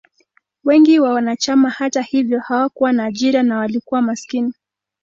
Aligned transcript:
Wengi 0.63 0.99
wa 0.99 1.13
wanachama, 1.13 1.69
hata 1.69 2.01
hivyo, 2.01 2.39
hawakuwa 2.39 2.91
na 2.93 3.05
ajira 3.05 3.43
na 3.43 3.57
walikuwa 3.57 4.01
maskini. 4.01 4.53